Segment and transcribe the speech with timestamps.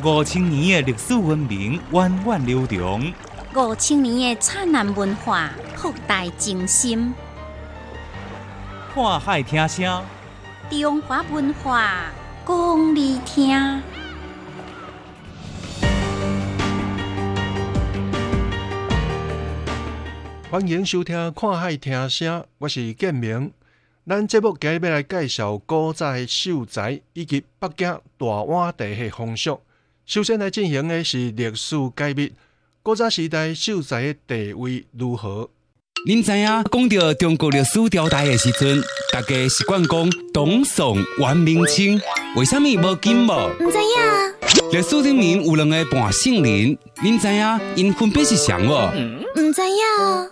[0.00, 3.12] 五千年的历史文明源远流长，
[3.54, 7.14] 五千年的灿烂文化博大精深。
[8.94, 10.02] 看海听声，
[10.70, 12.06] 中华文化
[12.46, 13.82] 讲你听。
[20.50, 23.52] 欢迎收听《看海听声》，我是建明。
[24.04, 29.60] 咱节目今日要来介绍古早的秀才以及北京大碗地的风俗。
[30.12, 32.30] 首先来进行的是历史解密，
[32.82, 35.48] 古早时代秀才的地位如何？
[36.06, 41.98] 您知影讲到中国历史朝代的时阵，大家习惯讲董宋、元、明、清，
[42.36, 43.48] 为什么无金无？
[43.58, 48.90] 唔知影，历史里面有两个半姓林，您知影因分别是谁无？
[49.40, 50.30] 唔知影，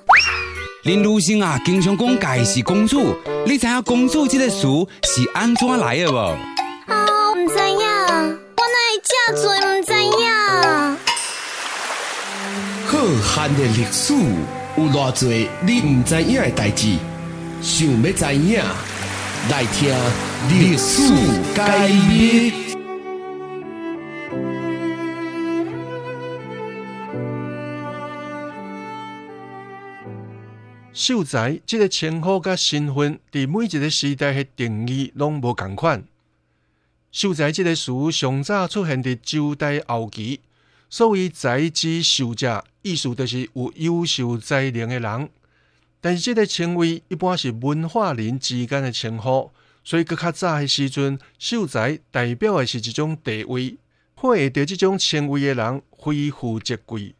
[0.83, 3.17] 林如生啊，经常讲家是公主，
[3.47, 4.61] 你知影公主这个词
[5.05, 6.37] 是安怎来的无？
[6.89, 9.70] 哦，唔知影，我哪会这多
[13.19, 14.15] 浩瀚的历史
[14.77, 15.29] 有偌多
[15.67, 16.97] 你唔知影的代志，
[17.61, 18.63] 想要知影，
[19.51, 19.93] 来听
[20.49, 21.13] 历史
[21.53, 22.53] 解密。
[30.93, 36.05] 秀才这个称呼甲身份，伫每一个时代的定义拢无共款。
[37.11, 40.41] 秀才这个词上早出现伫周代后期，
[40.91, 45.31] 所谓“才子秀者”，意思就是有优秀才能的人。
[46.01, 49.53] 但是这个称谓一般是文化人之间的称呼，
[49.85, 53.77] 所以搁较早的时阵，秀才代表的是一种地位，
[54.15, 57.15] 获得这种称谓的人非富则贵。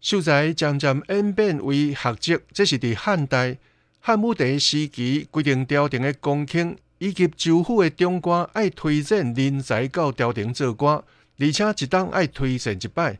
[0.00, 3.56] 秀才渐渐演变为学职，这是伫汉代
[4.00, 11.02] 汉武帝时期规定朝廷的公卿以及州府的长官爱推荐人才到朝廷做官，
[11.38, 13.18] 而且一当爱推荐一摆。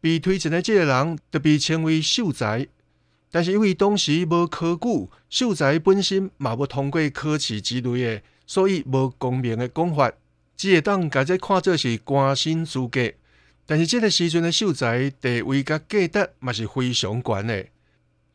[0.00, 2.66] 被推荐的这个人，就被称为秀才。
[3.30, 10.12] 但是因为当时无科举，秀才本身嘛无通过考试之类的，所以无公明的讲法，
[10.56, 13.12] 只会当家这看作是官薪资格。
[13.66, 17.66] 但是这个时阵的秀才地位甲价值嘛是非常悬的。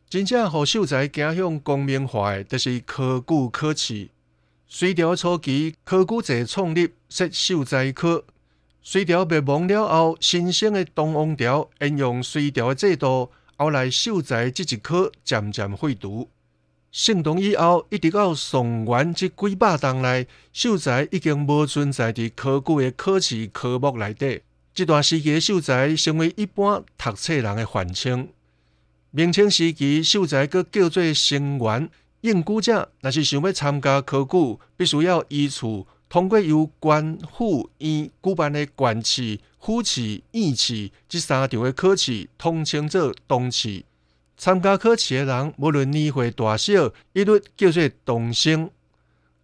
[0.10, 4.10] 真正互秀才走向公明化的，就是科举考试。
[4.68, 8.26] 隋朝初期，科举制创立，设秀才科。
[8.84, 16.28] 隋朝灭亡了后，新生的东王朝沿用隋朝的制度，后来秀才这一科渐渐废除。
[16.92, 24.42] 圣唐以后，一直到宋元这几百年来，秀才已经无存在伫科举的考试科目内底。
[24.74, 28.30] 这段时期的，秀才成为一般读册人的范称。
[29.12, 31.88] 明清时期，秀才阁叫做生员。
[32.22, 35.66] 应举者若是想要参加科举，必须要依次
[36.12, 43.86] 通过由官府院举办的官试、府试、院试这三场的考试，统称作东试。
[44.36, 48.70] 参加考试的人，无论年岁大小，一律叫做东生。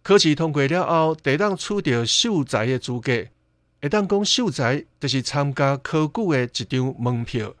[0.02, 3.24] 考试通过了后，得当取得秀才的资格。
[3.80, 7.54] 会当讲秀才，就是参加考举的一张门票。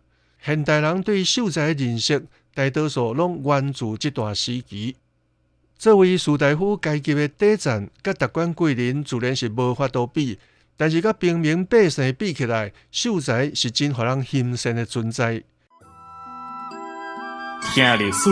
[0.44, 4.96] 现代人对秀才的认识，大多数拢源自这段时期。
[5.78, 10.36] 作为士大夫阶级的底层，甲达官贵人自然是无法度比。
[10.76, 15.42] 但是，甲平民百姓比起来，秀才是真互人欣赏的存在。
[17.72, 18.30] 听历史，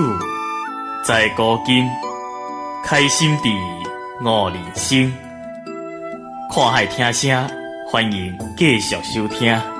[1.05, 1.85] 在古今，
[2.85, 3.51] 开心地
[4.25, 5.13] 悟人生，
[6.53, 7.49] 看海听声。
[7.89, 9.76] 欢迎继续收听。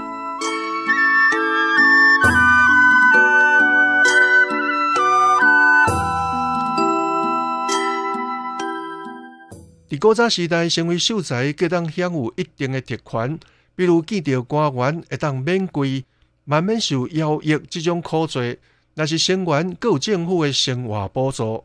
[10.07, 13.41] 古早时代，成为秀才，皆当享有一定的特权，
[13.75, 16.05] 比如见到官员会当免贵，
[16.45, 18.61] 慢慢受徭役这种苦罪。
[18.95, 21.65] 若是生员，各有政府的生活补助。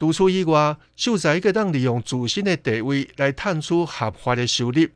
[0.00, 4.88] 除此以外，秀才阁当利用自身的地位来探出合法的收入。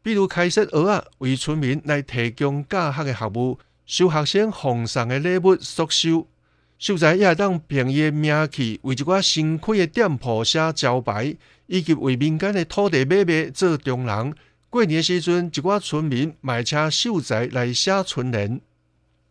[0.00, 6.28] 比如开设学啊，为村民来提供教学的服务，收学生奉上的礼物所收。
[6.78, 11.34] 秀才也当凭伊的名气，为一寡新开的店铺写招牌，
[11.66, 14.34] 以及为民间的土地买卖做中人。
[14.68, 18.60] 过年时阵，一寡村民买车秀才来写春联。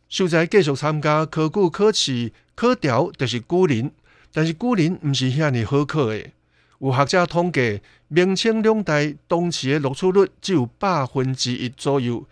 [0.10, 3.92] 秀才继续参加考古考试，考调就是古人，
[4.34, 6.32] 但是古人毋是遐尼好考的。
[6.80, 12.26] 有学者统计，明清两代东市的录取率只有百分之一左右。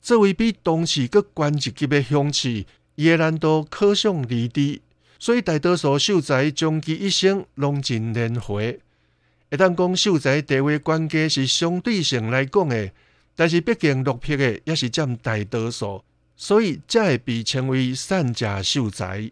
[0.00, 2.64] 作为比东市更悬一级的乡试，
[2.96, 4.80] 伊的难度可想而知。
[5.18, 8.80] 所以大多数秀才终其一生拢尽年回。
[9.50, 12.90] 一旦讲秀才地位关键是相对性来讲的，
[13.34, 16.02] 但是毕竟落魄的也是占大多数，
[16.36, 19.30] 所以才会被称为善假秀才。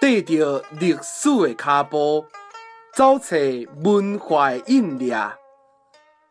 [0.00, 2.24] 缀着历史的脚步，
[2.94, 3.34] 走出
[3.82, 5.12] 文化的印掠，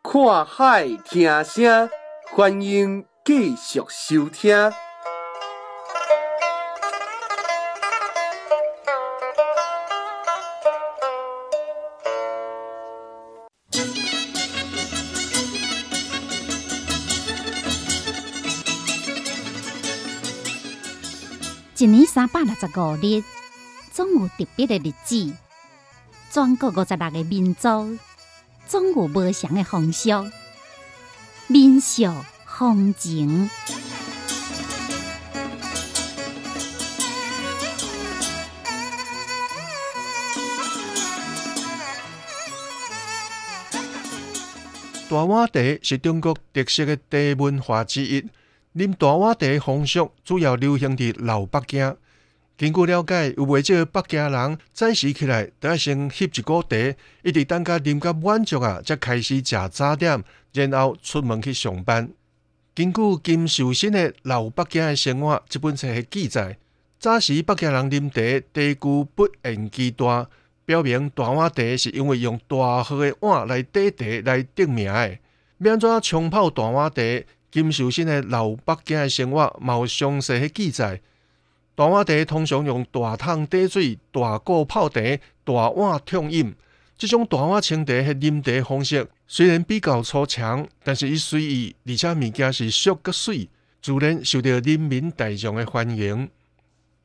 [0.10, 1.90] 看海听声，
[2.34, 4.56] 欢迎继续收听。
[21.78, 23.22] 一年三百六十五日，
[23.92, 25.34] 总有特别的日子。
[26.32, 27.98] 全国五十六个民族，
[28.68, 30.10] 总有不相的风俗、
[31.48, 32.04] 民俗、
[32.46, 33.50] 风情。
[45.10, 48.26] 大碗茶是中国特色的茶文化之一。
[48.76, 51.96] 啉大碗茶的风俗主要流行伫老北京。
[52.58, 56.76] 根据了解，有袂少北京人早时起来，都要先翕一锅茶，
[57.22, 60.24] 一直等甲啉甲满足啊，才开始食早点，
[60.54, 62.10] 然后出门去上班。
[62.74, 66.58] 根据金秀新的《老北京的生活》这本册的记载，
[66.98, 70.28] 早时北京人啉茶，茶具不言其大，
[70.66, 75.20] 表明大碗茶是因为用大号的碗来底茶来得名的。
[75.60, 77.04] 免怎冲泡大碗茶？
[77.52, 79.44] 金秀新的《老北京的生活》
[79.78, 81.00] 有详细的记载。
[81.78, 85.00] 大碗茶通常用大桶底水、大锅泡茶、
[85.44, 86.56] 大碗冲饮。
[86.98, 93.48] 这种大碗清茶的啉茶方式虽然比较粗强，但是伊随意，而且物件是俗个水，
[93.80, 96.28] 自然受到人民大众的欢迎。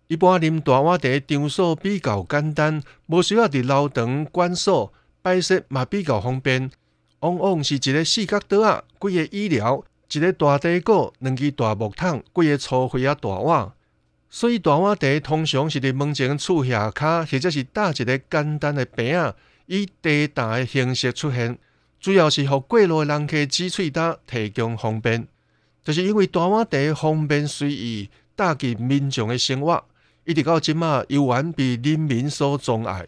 [0.09, 4.91] 一般啉大碗茶场所比较简单，无需要伫楼堂馆所，
[5.21, 6.71] 摆设嘛比较方便。
[7.21, 13.71] 往往是一个四角桌啊，几个椅料，一个大茶锅，两支大木桶，几个粗灰啊大碗。
[14.35, 19.35] 所以大碗茶通常是伫门前厝下骹，或者是搭一个简单的饼啊，
[19.67, 21.59] 以茶担的形式出现，
[22.01, 25.29] 主要是互过路的人客挤喙担提供方便。
[25.85, 29.85] 就是因为大碗茶方便随意，搭进民众的生活，
[30.25, 33.07] 一直到即马依然被人民所钟爱。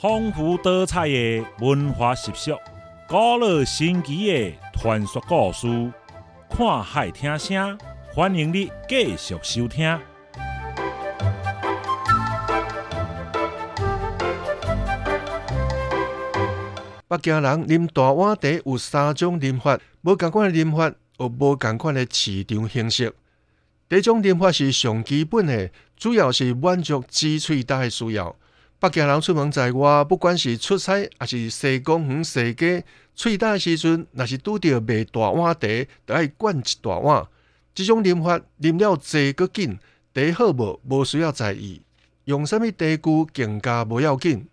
[0.00, 2.56] 丰富多彩的文化习俗，
[3.06, 4.63] 古老神奇的。
[4.84, 5.66] 传说故事，
[6.50, 7.78] 看海听声，
[8.12, 9.98] 欢迎你继续收听。
[17.08, 23.14] 北京人啉大碗茶有三种啉法，无共款的啉法，有无共款的市场形式。
[23.88, 28.36] 第一种啉法是上基本的，主要是满足挤喙大的需要。
[28.84, 32.84] 北京人出门在外，不管是出差还是洗公园、洗家。
[33.16, 35.68] 喙大时阵，若是拄着卖大碗茶，
[36.06, 37.26] 就爱灌一大碗。
[37.74, 39.78] 这种啉法啉了济个紧，
[40.12, 41.80] 茶好无无需要在意，
[42.24, 44.46] 用什物茶具更加无要紧。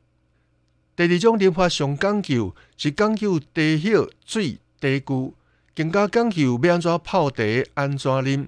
[0.95, 5.33] 第二种啉法上讲究，是讲究茶叶、水、茶具，
[5.75, 7.43] 更加讲究要安怎泡茶、
[7.73, 8.47] 安怎啉。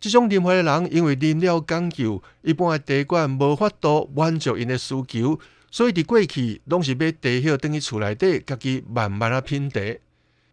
[0.00, 5.38] 即种啉法的人，因为啉了讲究，一般的茶馆无法度满足因的需求。
[5.70, 9.80] 所以，伫过去拢是买茶叶，等于厝内底家己慢慢啊品茶。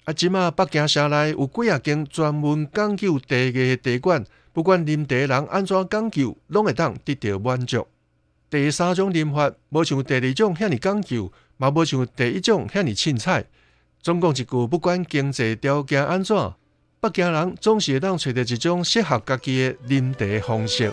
[0.03, 4.23] 啊，即马北京城内有几啊间专门讲究茶艺的茶馆，
[4.53, 7.87] 不管啉茶人安怎讲究，拢会当得到满足。
[8.49, 13.45] 第三种啉法，无像第二种遐尼讲究，嘛无像第一种遐尼凊彩。
[14.01, 16.35] 总共一句，不管经济条件安怎，
[16.99, 20.91] 北京人总是会当找到一种适合家己的饮茶方式。